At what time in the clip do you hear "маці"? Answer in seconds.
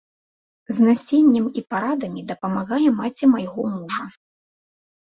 3.03-3.25